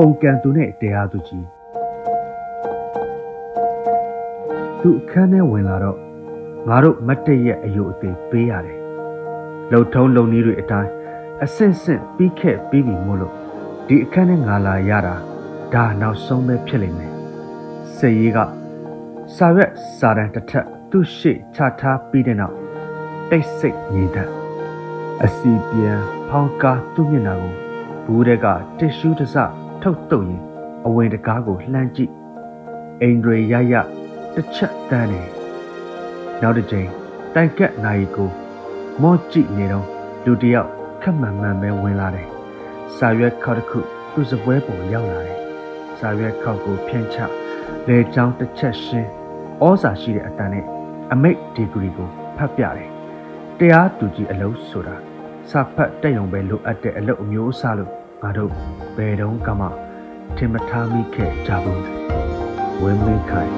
[0.00, 1.46] ပုန်ကန်သူနဲ့တရားသူကြီး
[4.80, 5.98] သူအခန်းထဲဝင်လာတော့
[6.68, 8.78] ငါတို့မတ်တရက်အယုတ်အသေးပေးရတယ်
[9.72, 10.90] လုံထုံးလုံနည်းတွေအတိုင်း
[11.44, 13.34] အဆင့်ဆင့်ပြီးခဲ့ပြီးပြီမို့လို့
[13.88, 15.14] ဒီအခန်းထဲငါလာရတာ
[15.74, 17.12] ဒါနောက်ဆုံးပဲဖြစ်လိမ့်မယ်
[17.96, 18.38] စေရီက
[19.36, 22.56] စာရွက်စာတမ်းတစ်ထပ်သူ့ရှေ့ချထားပြီးတဲ့နောက်
[23.30, 24.30] တိတ်ဆိတ်ငြိမ်သက်
[25.24, 27.54] အစီပြန်ဖောင်းကားသူ့မျက်နှာကို
[28.04, 28.46] ဘူးတဲ့က
[28.78, 29.38] တစ်ရှူးတစ်စ
[29.82, 30.42] ထုတ်တုပ်ရင်
[30.86, 32.12] အဝင်တကားကိုလှမ်းကြည့်
[33.02, 33.74] အိန္ဒြေရရ
[34.34, 35.22] တစ်ချက်တန်းနေ
[36.42, 36.88] နောက်တစ်ချိန်
[37.34, 38.30] တိုင်ကက်နိုင်ကို
[39.02, 39.86] မော့ကြည့်နေတော့
[40.24, 40.70] လူတစ်ယောက်
[41.02, 42.28] ခက်မှန်မှန်ပဲဝင်လာတယ်
[42.96, 43.78] စာရွက်ခေါက်တစ်ခု
[44.12, 45.38] သူ့စပွဲပေါ်ရောက်လာတယ်
[45.98, 47.18] စာရွက်ခေါက်ကိုဖြန့်ချ
[47.88, 49.10] လေချောင်းတစ်ချက်ရှင်း
[49.64, 50.64] ဩစာရှိတဲ့အတန်နဲ့
[51.12, 52.90] အမိတ်ဒီဂရီကိုဖတ်ပြတယ်
[53.58, 54.96] တရားသူကြီးအလုပ်ဆိုတာ
[55.50, 58.52] စာဖတ်တက်ရုံပဲလိုအပ်တဲ့အလုပ်အမျိုးအစားလို့ ငါတို့
[58.96, 59.68] ဘယ်တော့မှ
[60.36, 61.82] ထင်မထားမိခဲ့ကြဘူး
[62.82, 63.52] ဝင်းမင်းခိုင်